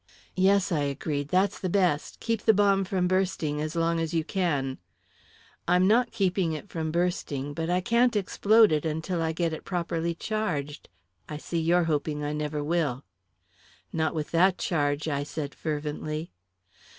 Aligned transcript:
"Yes," 0.35 0.71
I 0.71 0.79
agreed, 0.79 1.27
"that's 1.27 1.59
the 1.59 1.69
best 1.69 2.19
keep 2.19 2.41
the 2.41 2.55
bomb 2.55 2.85
from 2.85 3.07
bursting 3.07 3.61
as 3.61 3.75
long 3.75 3.99
as 3.99 4.15
you 4.15 4.23
can." 4.23 4.79
"I'm 5.67 5.87
not 5.87 6.11
keeping 6.11 6.53
it 6.53 6.69
from 6.69 6.91
bursting; 6.91 7.53
but 7.53 7.69
I 7.69 7.81
can't 7.81 8.15
explode 8.15 8.71
it 8.71 8.83
until 8.83 9.21
I 9.21 9.31
get 9.31 9.53
it 9.53 9.63
properly 9.63 10.15
charged. 10.15 10.89
I 11.29 11.37
see 11.37 11.59
you're 11.59 11.83
hoping 11.83 12.23
I 12.23 12.33
never 12.33 12.63
will." 12.63 13.05
"Not 13.93 14.15
with 14.15 14.31
that 14.31 14.57
charge!" 14.57 15.07
I 15.07 15.21
said 15.21 15.53
fervently. 15.53 16.31